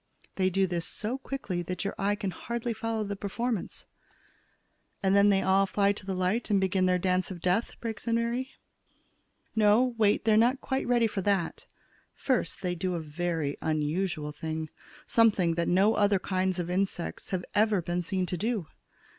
[0.33, 3.85] They do this so quickly that your eye can hardly follow the performance."
[5.03, 8.07] "And then they all fly to the light and begin their dance of death," breaks
[8.07, 8.49] in Mary.
[9.55, 11.67] "No, wait; they are not yet quite ready for that.
[12.15, 14.71] First, they do a very unusual thing;
[15.05, 18.65] something that no other kinds of insects have ever been seen to do.